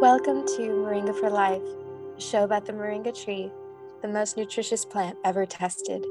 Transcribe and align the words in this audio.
Welcome 0.00 0.44
to 0.56 0.62
Moringa 0.62 1.18
for 1.18 1.30
Life, 1.30 1.62
a 2.18 2.20
show 2.20 2.42
about 2.44 2.66
the 2.66 2.72
moringa 2.72 3.14
tree, 3.24 3.50
the 4.02 4.08
most 4.08 4.36
nutritious 4.36 4.84
plant 4.84 5.16
ever 5.24 5.46
tested. 5.46 6.04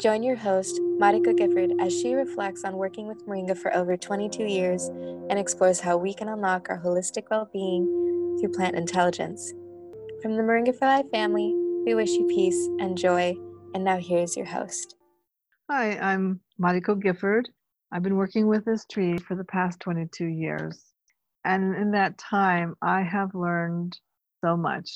Join 0.00 0.22
your 0.22 0.36
host, 0.36 0.80
Mariko 1.00 1.36
Gifford, 1.36 1.72
as 1.80 1.92
she 1.92 2.14
reflects 2.14 2.64
on 2.64 2.76
working 2.76 3.08
with 3.08 3.26
moringa 3.26 3.58
for 3.58 3.74
over 3.74 3.96
22 3.96 4.44
years 4.44 4.86
and 4.86 5.38
explores 5.38 5.80
how 5.80 5.96
we 5.96 6.14
can 6.14 6.28
unlock 6.28 6.68
our 6.70 6.80
holistic 6.80 7.24
well 7.30 7.50
being 7.52 8.38
through 8.40 8.52
plant 8.52 8.76
intelligence. 8.76 9.52
From 10.22 10.36
the 10.36 10.42
Moringa 10.42 10.74
for 10.78 10.86
Life 10.86 11.10
family, 11.10 11.52
we 11.84 11.94
wish 11.94 12.10
you 12.10 12.26
peace 12.28 12.68
and 12.78 12.96
joy. 12.96 13.36
And 13.74 13.84
now 13.84 13.98
here's 13.98 14.36
your 14.36 14.46
host. 14.46 14.94
Hi, 15.68 15.98
I'm 15.98 16.40
Mariko 16.58 17.00
Gifford. 17.02 17.48
I've 17.90 18.02
been 18.02 18.16
working 18.16 18.46
with 18.46 18.64
this 18.64 18.86
tree 18.86 19.18
for 19.18 19.34
the 19.34 19.44
past 19.44 19.80
22 19.80 20.24
years. 20.24 20.88
And 21.44 21.74
in 21.76 21.90
that 21.92 22.18
time, 22.18 22.74
I 22.82 23.02
have 23.02 23.34
learned 23.34 23.98
so 24.44 24.56
much. 24.56 24.90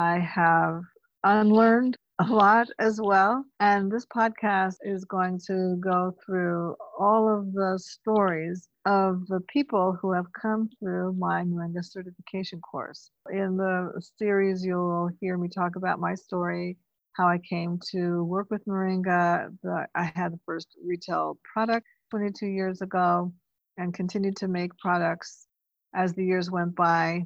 I 0.00 0.18
have 0.18 0.82
unlearned 1.22 1.96
a 2.20 2.24
lot 2.24 2.68
as 2.78 3.00
well. 3.00 3.44
And 3.60 3.90
this 3.90 4.06
podcast 4.06 4.76
is 4.82 5.04
going 5.04 5.40
to 5.46 5.76
go 5.80 6.14
through 6.24 6.76
all 6.98 7.28
of 7.28 7.52
the 7.52 7.78
stories 7.82 8.68
of 8.86 9.26
the 9.26 9.40
people 9.48 9.96
who 10.00 10.12
have 10.12 10.26
come 10.40 10.68
through 10.78 11.14
my 11.14 11.42
Moringa 11.42 11.84
certification 11.84 12.60
course. 12.60 13.10
In 13.32 13.56
the 13.56 14.00
series, 14.16 14.64
you'll 14.64 15.10
hear 15.20 15.36
me 15.36 15.48
talk 15.48 15.76
about 15.76 15.98
my 15.98 16.14
story, 16.14 16.76
how 17.14 17.28
I 17.28 17.38
came 17.38 17.80
to 17.90 18.24
work 18.24 18.48
with 18.50 18.64
Moringa. 18.66 19.48
The, 19.62 19.86
I 19.94 20.12
had 20.14 20.32
the 20.32 20.40
first 20.46 20.68
retail 20.84 21.38
product 21.52 21.86
22 22.10 22.46
years 22.46 22.80
ago 22.80 23.32
and 23.76 23.92
continued 23.92 24.36
to 24.36 24.48
make 24.48 24.76
products 24.78 25.48
as 25.94 26.12
the 26.12 26.24
years 26.24 26.50
went 26.50 26.74
by. 26.74 27.24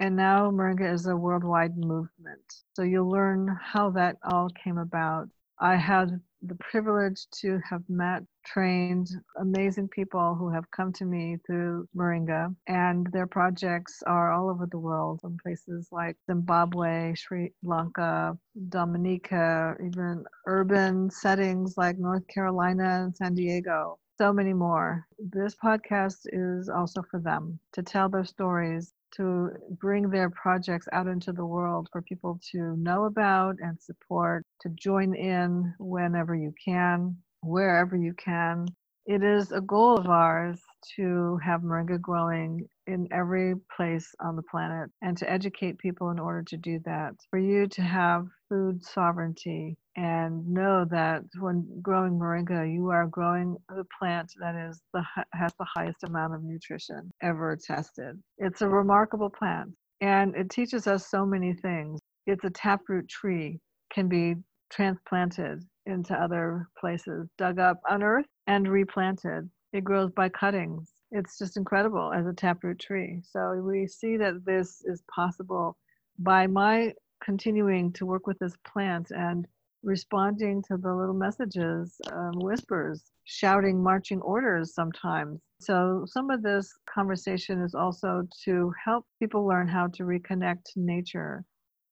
And 0.00 0.16
now 0.16 0.50
Moringa 0.50 0.92
is 0.92 1.06
a 1.06 1.16
worldwide 1.16 1.76
movement. 1.76 2.40
So 2.74 2.82
you'll 2.82 3.10
learn 3.10 3.56
how 3.60 3.90
that 3.90 4.16
all 4.30 4.48
came 4.62 4.78
about. 4.78 5.28
I 5.60 5.74
had 5.74 6.20
the 6.42 6.54
privilege 6.56 7.26
to 7.40 7.58
have 7.68 7.82
met, 7.88 8.22
trained 8.46 9.08
amazing 9.40 9.88
people 9.88 10.36
who 10.36 10.48
have 10.50 10.70
come 10.70 10.92
to 10.92 11.04
me 11.04 11.36
through 11.44 11.88
Moringa, 11.96 12.54
and 12.68 13.08
their 13.12 13.26
projects 13.26 14.02
are 14.06 14.30
all 14.30 14.48
over 14.48 14.66
the 14.66 14.78
world, 14.78 15.20
in 15.24 15.36
places 15.42 15.88
like 15.90 16.16
Zimbabwe, 16.30 17.12
Sri 17.16 17.52
Lanka, 17.64 18.38
Dominica, 18.68 19.76
even 19.84 20.24
urban 20.46 21.10
settings 21.10 21.76
like 21.76 21.98
North 21.98 22.26
Carolina 22.28 23.02
and 23.02 23.16
San 23.16 23.34
Diego 23.34 23.98
so 24.18 24.32
many 24.32 24.52
more. 24.52 25.06
This 25.18 25.54
podcast 25.54 26.26
is 26.32 26.68
also 26.68 27.02
for 27.08 27.20
them 27.20 27.60
to 27.72 27.82
tell 27.84 28.08
their 28.08 28.24
stories, 28.24 28.92
to 29.14 29.50
bring 29.80 30.10
their 30.10 30.28
projects 30.30 30.88
out 30.92 31.06
into 31.06 31.32
the 31.32 31.46
world 31.46 31.88
for 31.92 32.02
people 32.02 32.40
to 32.50 32.76
know 32.76 33.04
about 33.04 33.56
and 33.60 33.80
support, 33.80 34.44
to 34.60 34.70
join 34.70 35.14
in 35.14 35.72
whenever 35.78 36.34
you 36.34 36.52
can, 36.62 37.16
wherever 37.42 37.96
you 37.96 38.12
can. 38.14 38.66
It 39.06 39.22
is 39.22 39.52
a 39.52 39.60
goal 39.60 39.96
of 39.96 40.08
ours 40.08 40.60
to 40.96 41.38
have 41.42 41.62
moringa 41.62 42.00
growing 42.00 42.66
in 42.88 43.08
every 43.12 43.54
place 43.74 44.12
on 44.20 44.34
the 44.34 44.42
planet 44.50 44.90
and 45.00 45.16
to 45.16 45.30
educate 45.30 45.78
people 45.78 46.10
in 46.10 46.18
order 46.18 46.42
to 46.48 46.56
do 46.56 46.80
that. 46.84 47.14
For 47.30 47.38
you 47.38 47.68
to 47.68 47.82
have 47.82 48.26
food 48.48 48.84
sovereignty 48.84 49.76
and 49.96 50.46
know 50.46 50.84
that 50.90 51.22
when 51.38 51.66
growing 51.82 52.12
moringa, 52.18 52.72
you 52.72 52.88
are 52.90 53.06
growing 53.06 53.56
the 53.68 53.84
plant 53.98 54.32
that 54.40 54.54
is 54.54 54.80
the 54.92 55.02
has 55.32 55.52
the 55.58 55.66
highest 55.74 56.04
amount 56.04 56.34
of 56.34 56.42
nutrition 56.42 57.10
ever 57.22 57.56
tested. 57.56 58.20
It's 58.38 58.62
a 58.62 58.68
remarkable 58.68 59.30
plant 59.30 59.70
and 60.00 60.34
it 60.36 60.50
teaches 60.50 60.86
us 60.86 61.08
so 61.08 61.26
many 61.26 61.52
things. 61.54 62.00
It's 62.26 62.44
a 62.44 62.50
taproot 62.50 63.08
tree, 63.08 63.58
can 63.92 64.08
be 64.08 64.36
transplanted 64.70 65.64
into 65.86 66.14
other 66.14 66.68
places, 66.78 67.28
dug 67.38 67.58
up, 67.58 67.80
unearthed, 67.88 68.28
and 68.46 68.68
replanted. 68.68 69.48
It 69.72 69.84
grows 69.84 70.10
by 70.12 70.28
cuttings 70.28 70.98
it's 71.10 71.38
just 71.38 71.56
incredible 71.56 72.12
as 72.12 72.26
a 72.26 72.32
taproot 72.32 72.78
tree. 72.78 73.20
So 73.22 73.54
we 73.54 73.86
see 73.86 74.16
that 74.18 74.44
this 74.44 74.82
is 74.84 75.02
possible 75.14 75.76
by 76.18 76.46
my 76.46 76.92
continuing 77.28 77.92
to 77.92 78.06
work 78.06 78.26
with 78.26 78.38
this 78.38 78.54
plant 78.66 79.10
and 79.10 79.46
responding 79.82 80.62
to 80.62 80.78
the 80.78 80.94
little 80.94 81.14
messages, 81.14 82.00
um, 82.10 82.32
whispers, 82.36 83.12
shouting 83.24 83.82
marching 83.82 84.18
orders 84.22 84.72
sometimes. 84.72 85.38
So 85.60 86.06
some 86.06 86.30
of 86.30 86.42
this 86.42 86.72
conversation 86.88 87.60
is 87.60 87.74
also 87.74 88.22
to 88.44 88.72
help 88.82 89.04
people 89.18 89.46
learn 89.46 89.68
how 89.68 89.88
to 89.88 90.04
reconnect 90.04 90.64
to 90.72 90.80
nature, 90.80 91.44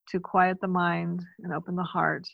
to 0.09 0.19
quiet 0.19 0.57
the 0.63 0.69
mind 0.69 1.23
and 1.43 1.53
open 1.53 1.77
the 1.77 1.83
heart, 1.83 2.27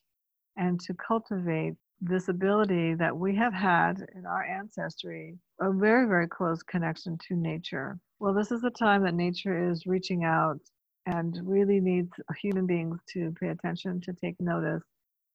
and 0.56 0.78
to 0.82 0.94
cultivate 0.94 1.74
this 2.00 2.28
ability 2.28 2.94
that 2.94 3.16
we 3.16 3.34
have 3.34 3.52
had 3.52 3.96
in 4.14 4.26
our 4.26 4.44
ancestry, 4.44 5.36
a 5.60 5.72
very, 5.72 6.06
very 6.06 6.28
close 6.28 6.62
connection 6.62 7.18
to 7.26 7.34
nature. 7.34 7.98
Well, 8.20 8.32
this 8.32 8.52
is 8.52 8.62
a 8.62 8.70
time 8.70 9.02
that 9.02 9.14
nature 9.14 9.70
is 9.72 9.86
reaching 9.86 10.22
out 10.22 10.60
and 11.06 11.38
really 11.44 11.80
needs 11.80 12.10
human 12.40 12.66
beings 12.66 12.98
to 13.12 13.34
pay 13.40 13.48
attention, 13.48 14.00
to 14.02 14.12
take 14.12 14.40
notice, 14.40 14.82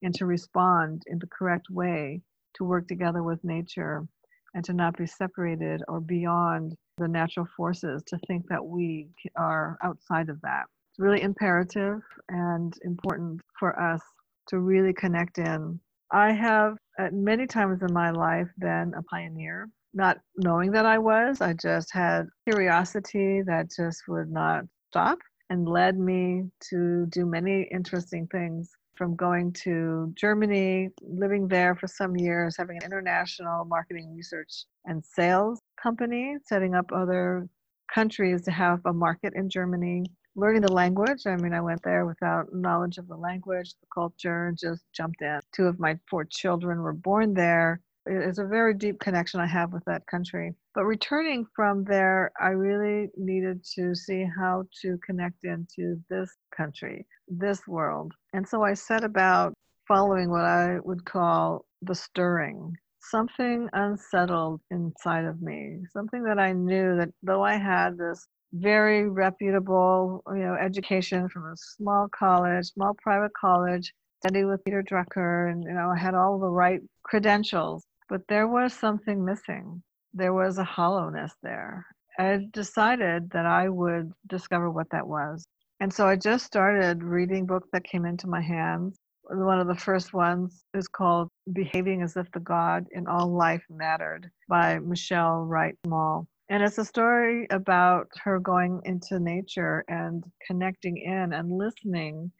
and 0.01 0.13
to 0.15 0.25
respond 0.25 1.03
in 1.07 1.19
the 1.19 1.27
correct 1.27 1.67
way, 1.69 2.21
to 2.55 2.63
work 2.63 2.87
together 2.87 3.23
with 3.23 3.43
nature, 3.43 4.05
and 4.53 4.63
to 4.63 4.73
not 4.73 4.97
be 4.97 5.05
separated 5.05 5.81
or 5.87 5.99
beyond 5.99 6.75
the 6.97 7.07
natural 7.07 7.47
forces, 7.55 8.03
to 8.07 8.17
think 8.27 8.45
that 8.49 8.65
we 8.65 9.07
are 9.35 9.77
outside 9.83 10.29
of 10.29 10.39
that. 10.41 10.63
It's 10.91 10.99
really 10.99 11.21
imperative 11.21 12.01
and 12.29 12.73
important 12.83 13.41
for 13.59 13.79
us 13.79 14.01
to 14.47 14.59
really 14.59 14.93
connect 14.93 15.37
in 15.37 15.79
I 16.11 16.31
have 16.31 16.77
at 16.97 17.13
many 17.13 17.45
times 17.47 17.81
in 17.81 17.93
my 17.93 18.11
life 18.11 18.47
been 18.59 18.93
a 18.97 19.03
pioneer, 19.03 19.69
not 19.93 20.17
knowing 20.37 20.71
that 20.71 20.85
I 20.85 20.97
was. 20.97 21.41
I 21.41 21.53
just 21.53 21.93
had 21.93 22.27
curiosity 22.49 23.41
that 23.45 23.71
just 23.75 24.03
would 24.07 24.31
not 24.31 24.63
stop 24.89 25.19
and 25.49 25.67
led 25.67 25.97
me 25.97 26.43
to 26.69 27.05
do 27.07 27.25
many 27.25 27.63
interesting 27.71 28.27
things 28.27 28.71
from 28.95 29.15
going 29.15 29.53
to 29.53 30.11
Germany, 30.15 30.89
living 31.01 31.47
there 31.47 31.75
for 31.75 31.87
some 31.87 32.17
years, 32.17 32.57
having 32.57 32.77
an 32.77 32.83
international 32.83 33.63
marketing 33.65 34.13
research 34.15 34.65
and 34.85 35.03
sales 35.05 35.61
company, 35.81 36.35
setting 36.45 36.73
up 36.73 36.91
other 36.91 37.47
countries 37.93 38.41
to 38.41 38.51
have 38.51 38.81
a 38.85 38.93
market 38.93 39.33
in 39.35 39.49
Germany, 39.49 40.03
learning 40.35 40.61
the 40.61 40.73
language. 40.73 41.25
I 41.25 41.35
mean, 41.35 41.53
I 41.53 41.61
went 41.61 41.81
there 41.83 42.05
without 42.05 42.53
knowledge 42.53 42.97
of 42.97 43.07
the 43.07 43.15
language, 43.15 43.73
the 43.79 43.87
culture, 43.93 44.53
just 44.59 44.83
jumped 44.93 45.21
in. 45.21 45.39
Two 45.55 45.65
of 45.65 45.79
my 45.79 45.97
four 46.09 46.25
children 46.25 46.81
were 46.81 46.93
born 46.93 47.33
there. 47.33 47.81
It's 48.09 48.39
a 48.39 48.45
very 48.45 48.73
deep 48.73 48.99
connection 48.99 49.39
I 49.39 49.47
have 49.47 49.73
with 49.73 49.83
that 49.85 50.05
country. 50.07 50.53
But 50.73 50.85
returning 50.85 51.45
from 51.55 51.83
there, 51.83 52.31
I 52.39 52.49
really 52.49 53.09
needed 53.17 53.63
to 53.75 53.95
see 53.95 54.25
how 54.37 54.63
to 54.81 54.97
connect 55.05 55.43
into 55.43 56.01
this 56.09 56.29
country, 56.55 57.05
this 57.27 57.67
world. 57.67 58.13
And 58.33 58.47
so 58.47 58.63
I 58.63 58.73
set 58.73 59.03
about 59.03 59.53
following 59.87 60.29
what 60.29 60.45
I 60.45 60.79
would 60.83 61.05
call 61.05 61.65
the 61.81 61.95
stirring. 61.95 62.75
Something 62.99 63.69
unsettled 63.73 64.61
inside 64.71 65.25
of 65.25 65.41
me, 65.41 65.79
something 65.91 66.23
that 66.23 66.39
I 66.39 66.51
knew 66.51 66.97
that 66.97 67.09
though 67.23 67.43
I 67.43 67.55
had 67.55 67.97
this 67.97 68.27
very 68.53 69.09
reputable, 69.09 70.23
you 70.29 70.39
know, 70.39 70.55
education 70.55 71.29
from 71.29 71.45
a 71.45 71.55
small 71.55 72.07
college, 72.09 72.65
small 72.67 72.93
private 73.01 73.31
college, 73.39 73.93
studied 74.21 74.45
with 74.45 74.63
Peter 74.63 74.83
Drucker, 74.83 75.51
and 75.51 75.63
you 75.63 75.73
know, 75.73 75.89
I 75.89 75.97
had 75.97 76.15
all 76.15 76.39
the 76.39 76.49
right 76.49 76.81
credentials, 77.03 77.85
but 78.09 78.21
there 78.27 78.47
was 78.47 78.73
something 78.73 79.23
missing. 79.23 79.81
There 80.13 80.33
was 80.33 80.57
a 80.57 80.63
hollowness 80.63 81.33
there. 81.43 81.85
I 82.19 82.47
decided 82.51 83.29
that 83.31 83.45
I 83.45 83.69
would 83.69 84.11
discover 84.27 84.71
what 84.71 84.89
that 84.91 85.07
was. 85.07 85.45
And 85.79 85.93
so 85.93 86.07
I 86.07 86.15
just 86.15 86.45
started 86.45 87.03
reading 87.03 87.45
books 87.45 87.69
that 87.73 87.83
came 87.83 88.05
into 88.05 88.27
my 88.27 88.41
hands. 88.41 88.97
One 89.29 89.59
of 89.59 89.67
the 89.67 89.75
first 89.75 90.13
ones 90.13 90.63
is 90.73 90.87
called 90.87 91.29
Behaving 91.53 92.01
as 92.01 92.17
If 92.17 92.31
the 92.31 92.39
God 92.39 92.87
in 92.91 93.05
All 93.07 93.27
Life 93.27 93.63
Mattered 93.69 94.31
by 94.49 94.79
Machaelle 94.79 95.45
Wright 95.47 95.75
Mall. 95.85 96.27
And 96.49 96.63
it's 96.63 96.77
a 96.77 96.85
story 96.85 97.45
about 97.51 98.07
her 98.23 98.39
going 98.39 98.81
into 98.85 99.19
nature 99.19 99.83
and 99.89 100.23
connecting 100.47 100.97
in 100.97 101.33
and 101.33 101.51
listening 101.51 102.31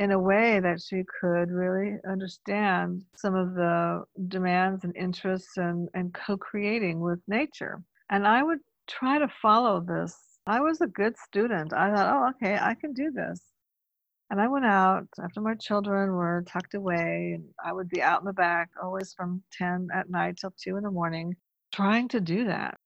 in 0.00 0.12
a 0.12 0.20
way 0.20 0.60
that 0.60 0.82
she 0.82 1.04
could 1.20 1.52
really 1.52 1.98
understand 2.08 3.04
some 3.16 3.36
of 3.36 3.54
the 3.54 4.04
demands 4.28 4.84
and 4.84 4.96
interests 4.96 5.58
and, 5.58 5.88
and 5.94 6.14
co 6.14 6.36
creating 6.38 7.00
with 7.00 7.20
nature. 7.28 7.82
And 8.10 8.26
I 8.28 8.42
would 8.44 8.60
try 8.88 9.20
to 9.20 9.28
follow 9.42 9.80
this. 9.80 10.16
I 10.48 10.60
was 10.62 10.82
a 10.82 10.88
good 10.88 11.16
student. 11.18 11.74
I 11.74 11.94
thought, 11.94 12.16
oh, 12.16 12.30
okay, 12.30 12.58
I 12.60 12.74
can 12.76 12.94
do 12.94 13.12
this. 13.12 13.42
And 14.30 14.40
I 14.40 14.48
went 14.48 14.66
out 14.66 15.08
after 15.22 15.40
my 15.40 15.54
children 15.56 16.12
were 16.12 16.44
tucked 16.48 16.74
away, 16.74 17.34
and 17.36 17.44
I 17.64 17.72
would 17.72 17.88
be 17.90 18.02
out 18.02 18.20
in 18.22 18.26
the 18.26 18.34
back 18.34 18.70
always 18.82 19.14
from 19.14 19.42
10 19.52 19.88
at 19.94 20.10
night 20.10 20.38
till 20.40 20.52
2 20.62 20.76
in 20.78 20.84
the 20.84 20.90
morning 20.92 21.36
trying 21.72 22.08
to 22.08 22.20
do 22.20 22.44
that 22.46 22.78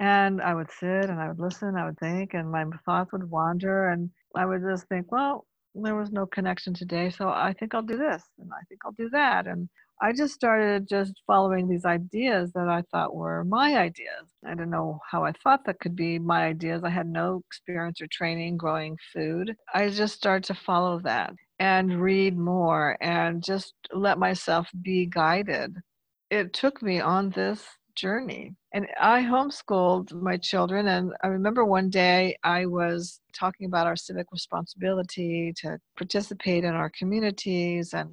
And 0.00 0.42
I 0.42 0.54
would 0.54 0.70
sit 0.72 1.10
and 1.10 1.20
I 1.20 1.28
would 1.28 1.40
listen, 1.40 1.76
I 1.76 1.86
would 1.86 1.98
think, 2.00 2.34
and 2.34 2.50
my 2.52 2.66
thoughts 2.86 3.12
would 3.12 3.30
wander. 3.30 3.90
And 3.90 4.10
I 4.36 4.46
would 4.46 4.62
just 4.62 4.88
think, 4.88 5.12
well, 5.12 5.47
there 5.74 5.96
was 5.96 6.10
no 6.10 6.26
connection 6.26 6.74
today. 6.74 7.10
So 7.10 7.28
I 7.28 7.54
think 7.58 7.74
I'll 7.74 7.82
do 7.82 7.96
this 7.96 8.22
and 8.38 8.50
I 8.52 8.62
think 8.68 8.80
I'll 8.84 8.92
do 8.92 9.08
that. 9.10 9.46
And 9.46 9.68
I 10.00 10.12
just 10.12 10.34
started 10.34 10.88
just 10.88 11.12
following 11.26 11.68
these 11.68 11.84
ideas 11.84 12.52
that 12.52 12.68
I 12.68 12.82
thought 12.92 13.14
were 13.16 13.44
my 13.44 13.76
ideas. 13.76 14.28
I 14.46 14.54
don't 14.54 14.70
know 14.70 15.00
how 15.10 15.24
I 15.24 15.32
thought 15.32 15.64
that 15.66 15.80
could 15.80 15.96
be 15.96 16.18
my 16.18 16.46
ideas. 16.46 16.84
I 16.84 16.90
had 16.90 17.08
no 17.08 17.42
experience 17.50 18.00
or 18.00 18.06
training 18.10 18.56
growing 18.56 18.96
food. 19.12 19.56
I 19.74 19.88
just 19.88 20.14
started 20.14 20.44
to 20.44 20.54
follow 20.54 21.00
that 21.00 21.32
and 21.58 22.00
read 22.00 22.38
more 22.38 22.96
and 23.00 23.42
just 23.42 23.74
let 23.92 24.18
myself 24.18 24.68
be 24.82 25.06
guided. 25.06 25.74
It 26.30 26.52
took 26.52 26.80
me 26.82 27.00
on 27.00 27.30
this 27.30 27.64
journey. 27.98 28.54
And 28.72 28.86
I 29.00 29.22
homeschooled 29.22 30.12
my 30.12 30.36
children. 30.36 30.86
And 30.88 31.12
I 31.22 31.26
remember 31.26 31.64
one 31.64 31.90
day 31.90 32.36
I 32.44 32.66
was 32.66 33.20
talking 33.34 33.66
about 33.66 33.86
our 33.86 33.96
civic 33.96 34.26
responsibility 34.30 35.52
to 35.58 35.78
participate 35.96 36.64
in 36.64 36.74
our 36.74 36.90
communities. 36.90 37.94
And 37.94 38.10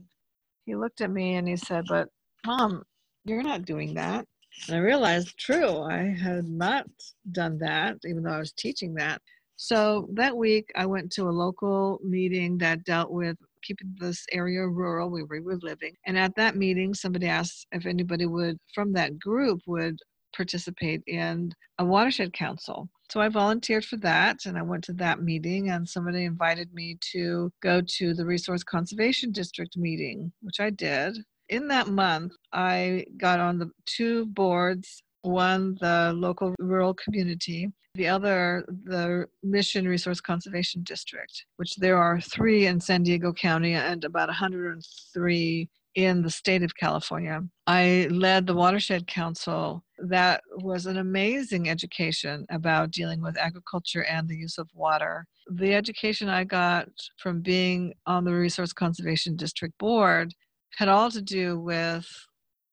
he 0.66 0.76
looked 0.76 1.02
at 1.02 1.12
me 1.12 1.36
and 1.36 1.48
he 1.48 1.56
said, 1.56 1.86
But 1.88 2.10
mom, 2.46 2.84
you're 3.26 3.44
not 3.44 3.66
doing 3.66 3.94
that. 3.94 4.26
And 4.68 4.78
I 4.78 4.80
realized, 4.80 5.38
true, 5.38 5.82
I 5.82 6.16
had 6.22 6.46
not 6.46 6.88
done 7.32 7.58
that, 7.60 7.98
even 8.06 8.24
though 8.24 8.32
I 8.32 8.40
was 8.40 8.54
teaching 8.54 8.94
that. 8.96 9.22
So 9.58 10.10
that 10.14 10.36
week, 10.36 10.72
I 10.76 10.86
went 10.86 11.12
to 11.14 11.30
a 11.30 11.32
local 11.32 12.00
meeting 12.04 12.58
that 12.60 12.84
dealt 12.84 13.12
with 13.12 13.38
keeping 13.66 13.96
this 13.98 14.26
area 14.32 14.68
rural 14.68 15.10
where 15.10 15.26
we 15.26 15.40
were 15.40 15.58
living. 15.62 15.94
And 16.06 16.18
at 16.18 16.36
that 16.36 16.56
meeting, 16.56 16.94
somebody 16.94 17.28
asked 17.28 17.68
if 17.72 17.86
anybody 17.86 18.26
would, 18.26 18.58
from 18.74 18.94
that 18.94 19.20
group, 19.20 19.62
would 19.68 19.98
participate 20.36 21.02
in 21.08 21.52
a 21.80 21.86
watershed 21.86 22.34
council. 22.34 22.90
So 23.12 23.22
I 23.22 23.30
volunteered 23.30 23.86
for 23.86 23.98
that 23.98 24.46
and 24.46 24.58
I 24.58 24.64
went 24.64 24.84
to 24.86 24.94
that 24.94 25.22
meeting 25.22 25.70
and 25.70 25.88
somebody 25.88 26.26
invited 26.26 26.74
me 26.74 26.98
to 27.14 27.52
go 27.62 27.82
to 27.82 28.14
the 28.14 28.26
Resource 28.26 28.64
Conservation 28.64 29.32
District 29.32 29.78
meeting, 29.78 30.32
which 30.42 30.60
I 30.60 30.72
did. 30.72 31.18
In 31.50 31.68
that 31.68 31.88
month, 31.88 32.34
I 32.52 33.06
got 33.18 33.40
on 33.40 33.60
the 33.60 33.70
two 33.86 34.26
boards 34.26 35.04
one 35.26 35.78
the 35.82 36.14
local 36.16 36.54
rural 36.60 36.94
community. 36.94 37.72
The 37.96 38.08
other 38.08 38.66
the 38.68 39.28
mission 39.44 39.88
resource 39.88 40.20
conservation 40.20 40.84
district 40.84 41.46
which 41.56 41.76
there 41.78 41.98
are 41.98 42.20
three 42.20 42.66
in 42.68 42.80
san 42.80 43.04
diego 43.04 43.32
county 43.32 43.74
and 43.74 44.04
about 44.04 44.28
103 44.28 45.70
in 45.96 46.22
the 46.22 46.30
state 46.30 46.62
of 46.62 46.76
california. 46.76 47.42
I 47.68 48.08
led 48.12 48.48
the 48.48 48.54
watershed 48.54 49.08
council. 49.08 49.84
That 49.98 50.42
was 50.58 50.88
an 50.88 50.98
amazing 50.98 51.70
education 51.70 52.46
about 52.50 52.92
dealing 52.92 53.22
with 53.22 53.38
agriculture 53.38 54.04
and 54.04 54.28
the 54.28 54.36
use 54.36 54.58
of 54.58 54.68
water. 54.74 55.26
The 55.50 55.74
education 55.74 56.28
i 56.28 56.44
got 56.44 56.90
from 57.18 57.42
being 57.42 57.94
on 58.06 58.26
the 58.26 58.34
resource 58.34 58.74
conservation 58.74 59.38
district 59.38 59.78
board 59.78 60.34
had 60.76 60.90
all 60.90 61.10
to 61.12 61.22
do 61.22 61.60
with 61.60 62.06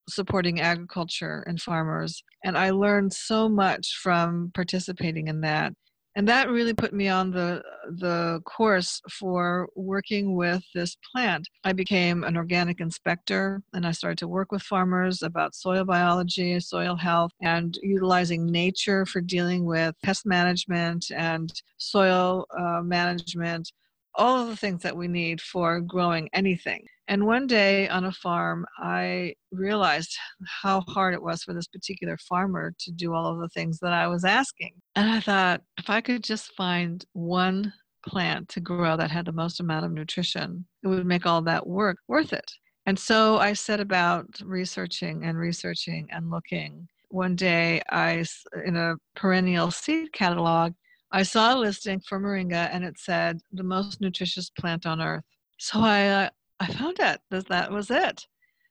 supporting 0.08 0.60
agriculture 0.60 1.44
and 1.46 1.60
farmers. 1.60 2.22
And 2.44 2.56
I 2.56 2.70
learned 2.70 3.12
so 3.12 3.48
much 3.48 3.98
from 4.02 4.50
participating 4.54 5.28
in 5.28 5.40
that. 5.42 5.72
And 6.14 6.28
that 6.28 6.50
really 6.50 6.74
put 6.74 6.92
me 6.92 7.08
on 7.08 7.30
the, 7.30 7.62
the 7.88 8.42
course 8.44 9.00
for 9.10 9.66
working 9.74 10.36
with 10.36 10.62
this 10.74 10.94
plant. 11.10 11.48
I 11.64 11.72
became 11.72 12.22
an 12.24 12.36
organic 12.36 12.80
inspector 12.80 13.62
and 13.72 13.86
I 13.86 13.92
started 13.92 14.18
to 14.18 14.28
work 14.28 14.52
with 14.52 14.60
farmers 14.62 15.22
about 15.22 15.54
soil 15.54 15.84
biology, 15.84 16.60
soil 16.60 16.96
health, 16.96 17.32
and 17.40 17.78
utilizing 17.82 18.44
nature 18.44 19.06
for 19.06 19.22
dealing 19.22 19.64
with 19.64 19.94
pest 20.02 20.26
management 20.26 21.06
and 21.14 21.50
soil 21.78 22.46
uh, 22.58 22.82
management 22.82 23.72
all 24.14 24.42
of 24.42 24.48
the 24.48 24.56
things 24.56 24.82
that 24.82 24.96
we 24.96 25.08
need 25.08 25.40
for 25.40 25.80
growing 25.80 26.28
anything. 26.32 26.86
And 27.08 27.26
one 27.26 27.46
day 27.46 27.88
on 27.88 28.04
a 28.04 28.12
farm, 28.12 28.64
I 28.78 29.34
realized 29.50 30.16
how 30.62 30.82
hard 30.82 31.14
it 31.14 31.22
was 31.22 31.42
for 31.42 31.52
this 31.52 31.66
particular 31.66 32.16
farmer 32.16 32.74
to 32.78 32.92
do 32.92 33.12
all 33.12 33.26
of 33.26 33.40
the 33.40 33.48
things 33.48 33.78
that 33.80 33.92
I 33.92 34.06
was 34.06 34.24
asking. 34.24 34.74
And 34.94 35.10
I 35.10 35.20
thought, 35.20 35.62
if 35.78 35.90
I 35.90 36.00
could 36.00 36.22
just 36.22 36.54
find 36.54 37.04
one 37.12 37.72
plant 38.06 38.48
to 38.50 38.60
grow 38.60 38.96
that 38.96 39.10
had 39.10 39.26
the 39.26 39.32
most 39.32 39.60
amount 39.60 39.84
of 39.84 39.92
nutrition, 39.92 40.66
it 40.82 40.88
would 40.88 41.06
make 41.06 41.26
all 41.26 41.42
that 41.42 41.66
work 41.66 41.98
worth 42.08 42.32
it. 42.32 42.50
And 42.86 42.98
so 42.98 43.38
I 43.38 43.52
set 43.52 43.80
about 43.80 44.26
researching 44.44 45.24
and 45.24 45.38
researching 45.38 46.08
and 46.10 46.30
looking. 46.30 46.88
One 47.10 47.36
day, 47.36 47.82
I, 47.90 48.24
in 48.64 48.76
a 48.76 48.94
perennial 49.14 49.70
seed 49.70 50.12
catalog, 50.12 50.72
I 51.12 51.22
saw 51.24 51.54
a 51.54 51.58
listing 51.58 52.00
for 52.08 52.18
moringa 52.18 52.70
and 52.72 52.84
it 52.84 52.98
said 52.98 53.40
the 53.52 53.62
most 53.62 54.00
nutritious 54.00 54.50
plant 54.50 54.86
on 54.86 55.00
earth. 55.00 55.24
So 55.58 55.80
I 55.80 56.08
uh, 56.08 56.30
I 56.62 56.66
found 56.68 56.98
it. 57.00 57.20
That 57.48 57.72
was 57.72 57.90
it. 57.90 58.24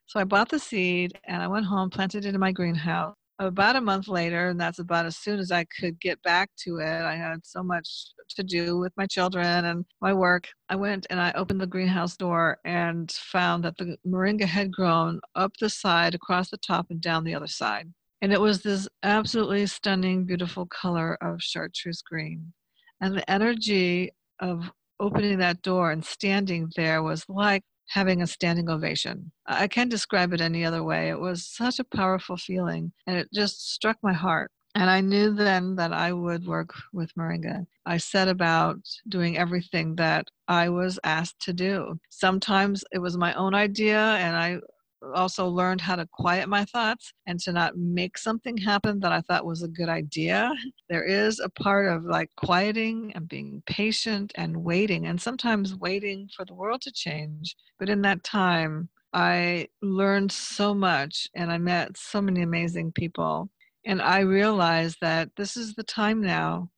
So 0.05 0.19
I 0.19 0.23
bought 0.23 0.47
the 0.47 0.59
seed 0.59 1.11
and 1.27 1.43
I 1.43 1.47
went 1.47 1.65
home, 1.65 1.89
planted 1.89 2.25
it 2.25 2.33
in 2.33 2.39
my 2.39 2.53
greenhouse. 2.53 3.13
About 3.39 3.75
a 3.75 3.81
month 3.81 4.07
later, 4.07 4.49
and 4.49 4.61
that's 4.61 4.79
about 4.79 5.05
as 5.05 5.17
soon 5.17 5.39
as 5.39 5.51
I 5.51 5.65
could 5.77 5.99
get 5.99 6.21
back 6.21 6.51
to 6.63 6.77
it, 6.77 7.01
I 7.01 7.15
had 7.15 7.39
so 7.43 7.63
much 7.63 7.88
to 8.35 8.43
do 8.43 8.77
with 8.77 8.93
my 8.95 9.07
children 9.07 9.65
and 9.65 9.83
my 9.99 10.13
work. 10.13 10.47
I 10.69 10.75
went 10.75 11.07
and 11.09 11.19
I 11.19 11.31
opened 11.33 11.59
the 11.59 11.67
greenhouse 11.67 12.15
door 12.15 12.59
and 12.63 13.11
found 13.11 13.65
that 13.65 13.77
the 13.77 13.97
moringa 14.07 14.45
had 14.45 14.71
grown 14.71 15.19
up 15.35 15.51
the 15.59 15.69
side, 15.69 16.15
across 16.15 16.49
the 16.49 16.57
top, 16.57 16.88
and 16.91 17.01
down 17.01 17.23
the 17.23 17.35
other 17.35 17.47
side. 17.47 17.91
And 18.21 18.31
it 18.31 18.39
was 18.39 18.61
this 18.61 18.88
absolutely 19.03 19.65
stunning, 19.65 20.25
beautiful 20.25 20.67
color 20.67 21.17
of 21.21 21.41
chartreuse 21.41 22.03
green. 22.03 22.53
And 23.01 23.17
the 23.17 23.29
energy 23.29 24.11
of 24.39 24.71
opening 24.99 25.39
that 25.39 25.63
door 25.63 25.91
and 25.91 26.05
standing 26.05 26.71
there 26.75 27.01
was 27.01 27.25
like 27.27 27.63
having 27.91 28.21
a 28.21 28.27
standing 28.27 28.69
ovation. 28.69 29.31
I 29.45 29.67
can't 29.67 29.91
describe 29.91 30.31
it 30.31 30.39
any 30.39 30.63
other 30.63 30.81
way. 30.81 31.09
It 31.09 31.19
was 31.19 31.45
such 31.45 31.77
a 31.77 31.83
powerful 31.83 32.38
feeling, 32.38 32.93
and 33.05 33.17
it 33.17 33.27
just 33.33 33.73
struck 33.73 33.97
my 34.01 34.13
heart. 34.13 34.49
And 34.75 34.89
I 34.89 35.01
knew 35.01 35.33
then 35.33 35.75
that 35.75 35.91
I 35.91 36.13
would 36.13 36.47
work 36.47 36.73
with 36.93 37.13
Moringa. 37.15 37.65
I 37.85 37.97
set 37.97 38.29
about 38.29 38.77
doing 39.09 39.38
everything 39.38 39.95
that 39.97 40.27
I 40.47 40.69
was 40.69 40.99
asked 41.03 41.41
to 41.41 41.53
do. 41.53 41.99
Sometimes 42.09 42.85
it 42.93 42.99
was 42.99 43.17
my 43.17 43.33
own 43.33 43.53
idea, 43.53 43.99
and 43.99 44.38
I 44.38 44.59
also 45.13 45.48
learned 45.48 45.81
how 45.81 45.95
to 45.95 46.07
quiet 46.12 46.48
my 46.50 46.65
thoughts 46.65 47.13
and 47.25 47.39
to 47.42 47.51
not 47.51 47.77
make 47.77 48.18
something 48.18 48.57
happen 48.57 49.00
that 49.00 49.12
I 49.12 49.21
thought 49.21 49.45
was 49.45 49.63
a 49.63 49.68
good 49.68 49.89
idea. 49.89 50.51
There 50.89 51.03
is 51.03 51.39
a 51.39 51.50
part 51.50 51.88
of 51.88 52.06
like 52.06 52.30
quieting 52.38 53.12
and 53.15 53.27
being 53.27 53.63
patient 53.65 54.31
and 54.36 54.63
waiting, 54.63 55.07
and 55.07 55.21
sometimes 55.21 55.75
waiting 55.75 56.29
for 56.36 56.46
the 56.46 56.53
world 56.53 56.81
to 56.81 56.91
change. 56.91 57.55
But 57.79 57.89
in 57.89 58.01
that 58.03 58.24
time, 58.24 58.89
I 59.13 59.67
learned 59.81 60.31
so 60.31 60.74
much 60.74 61.27
and 61.36 61.51
I 61.51 61.58
met 61.58 61.98
so 61.98 62.22
many 62.22 62.41
amazing 62.41 62.93
people. 62.93 63.50
And 63.86 64.01
I 64.01 64.20
realized 64.20 64.98
that 65.01 65.29
this 65.36 65.58
is 65.58 65.74
the 65.74 65.84
time 65.84 66.22
now 66.22 66.70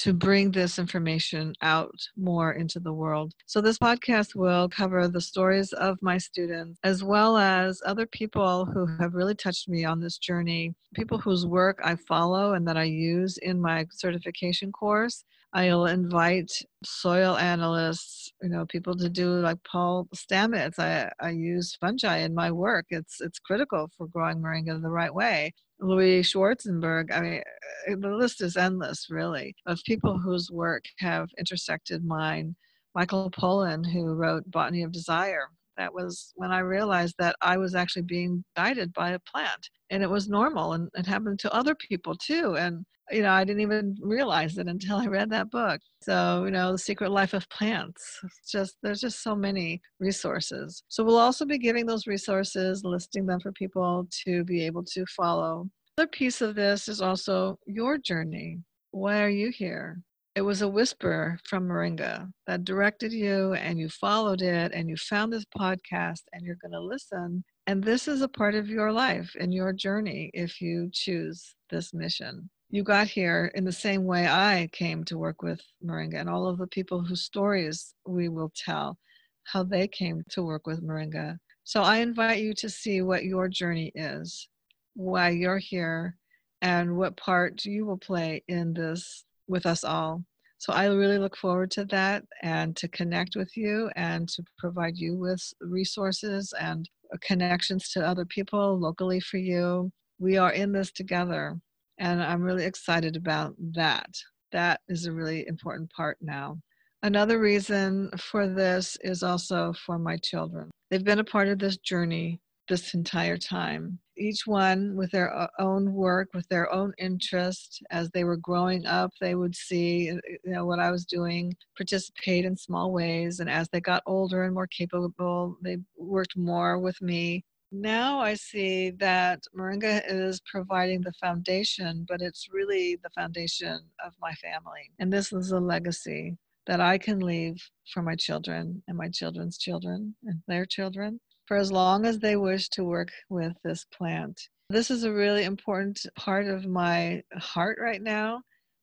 to 0.00 0.14
bring 0.14 0.50
this 0.50 0.78
information 0.78 1.52
out 1.60 1.94
more 2.16 2.52
into 2.52 2.80
the 2.80 2.92
world. 2.92 3.34
So, 3.44 3.60
this 3.60 3.78
podcast 3.78 4.34
will 4.34 4.66
cover 4.68 5.06
the 5.08 5.20
stories 5.20 5.74
of 5.74 5.98
my 6.00 6.16
students 6.16 6.78
as 6.82 7.04
well 7.04 7.36
as 7.36 7.82
other 7.84 8.06
people 8.06 8.64
who 8.64 8.86
have 8.98 9.14
really 9.14 9.34
touched 9.34 9.68
me 9.68 9.84
on 9.84 10.00
this 10.00 10.16
journey, 10.16 10.74
people 10.94 11.18
whose 11.18 11.44
work 11.44 11.80
I 11.84 11.96
follow 11.96 12.54
and 12.54 12.66
that 12.66 12.78
I 12.78 12.84
use 12.84 13.36
in 13.38 13.60
my 13.60 13.84
certification 13.90 14.72
course. 14.72 15.22
I'll 15.52 15.86
invite 15.86 16.52
soil 16.82 17.36
analysts, 17.36 18.32
you 18.40 18.48
know, 18.48 18.64
people 18.66 18.96
to 18.96 19.08
do 19.10 19.32
like 19.40 19.58
Paul 19.64 20.08
Stamets. 20.14 20.78
I, 20.78 21.10
I 21.20 21.30
use 21.30 21.76
fungi 21.78 22.18
in 22.18 22.34
my 22.34 22.50
work. 22.52 22.86
It's 22.88 23.20
it's 23.20 23.38
critical 23.38 23.90
for 23.98 24.06
growing 24.06 24.38
moringa 24.38 24.80
the 24.80 24.88
right 24.88 25.12
way. 25.14 25.52
Louie 25.80 26.22
Schwartzberg. 26.22 27.12
I 27.12 27.20
mean, 27.20 27.42
uh, 27.90 27.96
the 27.98 28.14
list 28.14 28.42
is 28.42 28.56
endless, 28.56 29.08
really, 29.10 29.54
of 29.66 29.80
people 29.84 30.18
whose 30.18 30.50
work 30.50 30.84
have 30.98 31.30
intersected 31.38 32.04
mine. 32.04 32.56
Michael 32.94 33.30
Pollan, 33.30 33.84
who 33.86 34.14
wrote 34.14 34.50
Botany 34.50 34.82
of 34.82 34.92
Desire. 34.92 35.48
That 35.80 35.94
was 35.94 36.32
when 36.34 36.52
I 36.52 36.58
realized 36.58 37.14
that 37.18 37.36
I 37.40 37.56
was 37.56 37.74
actually 37.74 38.02
being 38.02 38.44
guided 38.54 38.92
by 38.92 39.12
a 39.12 39.18
plant. 39.20 39.70
And 39.88 40.02
it 40.02 40.10
was 40.10 40.28
normal, 40.28 40.74
and 40.74 40.90
it 40.94 41.06
happened 41.06 41.38
to 41.40 41.54
other 41.54 41.74
people 41.74 42.14
too. 42.14 42.56
And 42.58 42.84
you 43.10 43.22
know, 43.22 43.32
I 43.32 43.44
didn't 43.44 43.62
even 43.62 43.96
realize 44.00 44.58
it 44.58 44.68
until 44.68 44.98
I 44.98 45.06
read 45.06 45.30
that 45.30 45.50
book. 45.50 45.80
So, 46.02 46.44
you 46.44 46.50
know, 46.50 46.72
The 46.72 46.78
Secret 46.78 47.10
Life 47.10 47.32
of 47.32 47.48
Plants. 47.48 48.20
It's 48.22 48.52
just 48.52 48.76
there's 48.82 49.00
just 49.00 49.22
so 49.22 49.34
many 49.34 49.80
resources. 49.98 50.82
So 50.88 51.02
we'll 51.02 51.18
also 51.18 51.44
be 51.44 51.58
giving 51.58 51.86
those 51.86 52.06
resources, 52.06 52.84
listing 52.84 53.26
them 53.26 53.40
for 53.40 53.52
people 53.52 54.06
to 54.24 54.44
be 54.44 54.64
able 54.64 54.84
to 54.84 55.04
follow. 55.06 55.68
Another 55.96 56.10
piece 56.10 56.40
of 56.40 56.54
this 56.54 56.88
is 56.88 57.00
also 57.00 57.58
your 57.66 57.98
journey. 57.98 58.58
Why 58.92 59.22
are 59.22 59.30
you 59.30 59.50
here? 59.50 60.02
It 60.36 60.42
was 60.42 60.62
a 60.62 60.68
whisper 60.68 61.38
from 61.44 61.66
Moringa 61.66 62.30
that 62.46 62.64
directed 62.64 63.12
you 63.12 63.54
and 63.54 63.78
you 63.80 63.88
followed 63.88 64.42
it 64.42 64.70
and 64.72 64.88
you 64.88 64.96
found 64.96 65.32
this 65.32 65.44
podcast 65.58 66.22
and 66.32 66.42
you're 66.44 66.58
going 66.62 66.72
to 66.72 66.80
listen. 66.80 67.42
And 67.66 67.82
this 67.82 68.06
is 68.06 68.22
a 68.22 68.28
part 68.28 68.54
of 68.54 68.68
your 68.68 68.92
life 68.92 69.34
and 69.40 69.52
your 69.52 69.72
journey 69.72 70.30
if 70.32 70.60
you 70.60 70.88
choose 70.92 71.56
this 71.68 71.92
mission. 71.92 72.48
you 72.70 72.84
got 72.84 73.08
here 73.08 73.50
in 73.56 73.64
the 73.64 73.72
same 73.72 74.04
way 74.04 74.28
I 74.28 74.68
came 74.72 75.02
to 75.04 75.18
work 75.18 75.42
with 75.42 75.60
Moringa 75.84 76.20
and 76.20 76.30
all 76.30 76.46
of 76.46 76.58
the 76.58 76.68
people 76.68 77.02
whose 77.04 77.22
stories 77.22 77.92
we 78.06 78.28
will 78.28 78.52
tell, 78.54 78.98
how 79.44 79.64
they 79.64 79.88
came 79.88 80.22
to 80.30 80.44
work 80.44 80.66
with 80.66 80.80
Moringa. 80.80 81.38
So 81.64 81.82
I 81.82 81.98
invite 81.98 82.38
you 82.38 82.54
to 82.54 82.70
see 82.70 83.02
what 83.02 83.24
your 83.24 83.48
journey 83.48 83.90
is, 83.96 84.48
why 84.94 85.30
you're 85.30 85.58
here, 85.58 86.16
and 86.62 86.96
what 86.96 87.16
part 87.16 87.64
you 87.64 87.84
will 87.86 87.98
play 87.98 88.44
in 88.46 88.72
this 88.74 89.24
with 89.50 89.66
us 89.66 89.84
all. 89.84 90.24
So 90.58 90.72
I 90.72 90.86
really 90.86 91.18
look 91.18 91.36
forward 91.36 91.70
to 91.72 91.84
that 91.86 92.24
and 92.42 92.76
to 92.76 92.88
connect 92.88 93.34
with 93.34 93.56
you 93.56 93.90
and 93.96 94.28
to 94.28 94.42
provide 94.58 94.96
you 94.96 95.16
with 95.16 95.42
resources 95.60 96.52
and 96.60 96.88
uh, 97.12 97.16
connections 97.22 97.90
to 97.92 98.06
other 98.06 98.26
people 98.26 98.78
locally 98.78 99.20
for 99.20 99.38
you. 99.38 99.90
We 100.18 100.36
are 100.36 100.52
in 100.52 100.70
this 100.70 100.92
together, 100.92 101.58
and 101.98 102.22
I'm 102.22 102.42
really 102.42 102.66
excited 102.66 103.16
about 103.16 103.54
that. 103.74 104.10
That 104.52 104.80
is 104.88 105.06
a 105.06 105.12
really 105.12 105.46
important 105.48 105.90
part 105.92 106.18
now. 106.20 106.58
Another 107.02 107.40
reason 107.40 108.10
for 108.18 108.46
this 108.46 108.98
is 109.00 109.22
also 109.22 109.72
for 109.86 109.98
my 109.98 110.18
children. 110.18 110.70
They've 110.90 111.02
been 111.04 111.20
a 111.20 111.24
part 111.24 111.48
of 111.48 111.58
this 111.58 111.78
journey 111.78 112.38
this 112.68 112.92
entire 112.92 113.38
time. 113.38 113.98
Each 114.20 114.46
one 114.46 114.96
with 114.96 115.10
their 115.10 115.48
own 115.58 115.94
work, 115.94 116.28
with 116.34 116.46
their 116.48 116.70
own 116.72 116.92
interest. 116.98 117.82
As 117.90 118.10
they 118.10 118.24
were 118.24 118.36
growing 118.36 118.86
up, 118.86 119.10
they 119.20 119.34
would 119.34 119.56
see 119.56 120.10
uh, 120.10 120.16
you 120.44 120.52
know 120.52 120.66
what 120.66 120.78
I 120.78 120.90
was 120.90 121.06
doing, 121.06 121.56
participate 121.76 122.44
in 122.44 122.56
small 122.56 122.92
ways, 122.92 123.40
and 123.40 123.48
as 123.48 123.68
they 123.70 123.80
got 123.80 124.02
older 124.06 124.44
and 124.44 124.54
more 124.54 124.66
capable, 124.66 125.56
they 125.62 125.78
worked 125.96 126.36
more 126.36 126.78
with 126.78 127.00
me. 127.00 127.44
Now 127.72 128.20
I 128.20 128.34
see 128.34 128.90
that 128.98 129.44
Moringa 129.56 130.02
is 130.06 130.40
providing 130.40 131.00
the 131.02 131.12
foundation, 131.12 132.04
but 132.08 132.20
it's 132.20 132.48
really 132.52 132.98
the 133.02 133.10
foundation 133.10 133.80
of 134.04 134.12
my 134.20 134.32
family. 134.34 134.90
And 134.98 135.12
this 135.12 135.32
is 135.32 135.52
a 135.52 135.60
legacy 135.60 136.36
that 136.66 136.80
I 136.80 136.98
can 136.98 137.20
leave 137.20 137.56
for 137.92 138.02
my 138.02 138.16
children 138.16 138.82
and 138.86 138.98
my 138.98 139.08
children's 139.08 139.56
children 139.56 140.14
and 140.24 140.42
their 140.46 140.66
children 140.66 141.20
for 141.50 141.56
as 141.56 141.72
long 141.72 142.06
as 142.06 142.20
they 142.20 142.36
wish 142.36 142.68
to 142.68 142.84
work 142.84 143.10
with 143.28 143.52
this 143.64 143.84
plant. 143.92 144.40
This 144.68 144.88
is 144.88 145.02
a 145.02 145.12
really 145.12 145.42
important 145.42 145.98
part 146.16 146.46
of 146.46 146.64
my 146.64 147.22
heart 147.34 147.78
right 147.82 148.00
now. 148.00 148.42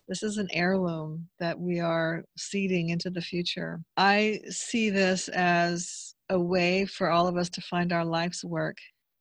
This 0.09 0.21
is 0.21 0.35
an 0.35 0.49
heirloom 0.51 1.29
that 1.39 1.57
we 1.57 1.79
are 1.79 2.25
seeding 2.37 2.89
into 2.89 3.09
the 3.09 3.21
future. 3.21 3.79
I 3.95 4.41
see 4.49 4.89
this 4.89 5.29
as 5.29 6.13
a 6.29 6.37
way 6.37 6.85
for 6.85 7.09
all 7.09 7.25
of 7.25 7.37
us 7.37 7.49
to 7.51 7.61
find 7.61 7.93
our 7.93 8.03
life's 8.03 8.43
work, 8.43 8.75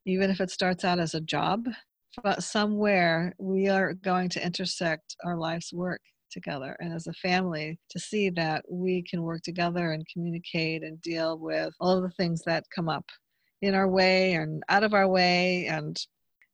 even 0.06 0.28
if 0.28 0.40
it 0.40 0.50
starts 0.50 0.84
out 0.84 0.98
as 0.98 1.14
a 1.14 1.20
job. 1.20 1.68
But 2.24 2.42
somewhere 2.42 3.32
we 3.38 3.68
are 3.68 3.94
going 3.94 4.28
to 4.30 4.44
intersect 4.44 5.14
our 5.24 5.36
life's 5.36 5.72
work 5.72 6.00
together 6.32 6.76
and 6.80 6.92
as 6.92 7.06
a 7.06 7.12
family 7.12 7.78
to 7.90 8.00
see 8.00 8.28
that 8.30 8.64
we 8.68 9.04
can 9.08 9.22
work 9.22 9.42
together 9.42 9.92
and 9.92 10.04
communicate 10.12 10.82
and 10.82 11.00
deal 11.00 11.38
with 11.38 11.72
all 11.78 11.96
of 11.96 12.02
the 12.02 12.10
things 12.10 12.42
that 12.44 12.64
come 12.74 12.88
up 12.88 13.04
in 13.62 13.74
our 13.74 13.88
way 13.88 14.34
and 14.34 14.62
out 14.68 14.84
of 14.84 14.94
our 14.94 15.08
way 15.08 15.66
and 15.66 16.06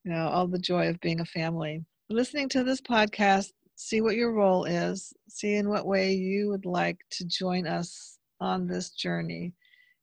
you 0.04 0.12
know 0.12 0.28
all 0.28 0.46
the 0.46 0.58
joy 0.58 0.88
of 0.88 1.00
being 1.00 1.20
a 1.20 1.24
family. 1.24 1.84
Listening 2.10 2.48
to 2.50 2.64
this 2.64 2.80
podcast 2.80 3.52
see 3.76 4.00
what 4.00 4.16
your 4.16 4.32
role 4.32 4.64
is 4.64 5.12
see 5.28 5.54
in 5.54 5.68
what 5.68 5.86
way 5.86 6.12
you 6.12 6.48
would 6.48 6.66
like 6.66 6.98
to 7.10 7.24
join 7.24 7.66
us 7.66 8.18
on 8.40 8.66
this 8.66 8.90
journey. 8.90 9.52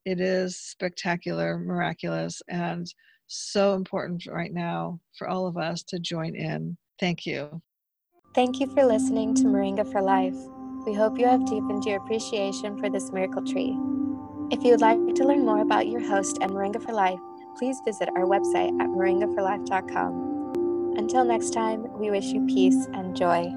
It 0.05 0.19
is 0.19 0.57
spectacular 0.57 1.57
miraculous 1.57 2.41
and 2.49 2.91
so 3.27 3.75
important 3.75 4.25
right 4.25 4.51
now 4.51 4.99
for 5.17 5.27
all 5.27 5.45
of 5.45 5.57
us 5.57 5.83
to 5.83 5.99
join 5.99 6.35
in. 6.35 6.77
Thank 6.99 7.25
you. 7.25 7.61
Thank 8.33 8.59
you 8.59 8.67
for 8.67 8.85
listening 8.85 9.33
to 9.35 9.43
moringa 9.43 9.89
for 9.91 10.01
life. 10.01 10.35
We 10.85 10.93
hope 10.93 11.19
you 11.19 11.27
have 11.27 11.45
deepened 11.45 11.85
your 11.85 11.97
appreciation 11.97 12.77
for 12.77 12.89
this 12.89 13.11
miracle 13.11 13.43
tree 13.43 13.77
if 14.51 14.63
you 14.63 14.71
would 14.71 14.81
like 14.81 14.97
to 15.15 15.23
learn 15.23 15.45
more 15.45 15.61
about 15.61 15.87
your 15.87 16.05
host 16.05 16.37
and 16.41 16.51
Moringa 16.51 16.83
for 16.83 16.91
Life, 16.93 17.19
please 17.57 17.79
visit 17.81 18.09
our 18.15 18.25
website 18.25 18.77
at 18.81 18.89
moringaforlife.com. 18.89 20.95
Until 20.97 21.23
next 21.23 21.51
time, 21.51 21.85
we 21.99 22.09
wish 22.09 22.25
you 22.25 22.45
peace 22.47 22.87
and 22.93 23.15
joy. 23.15 23.53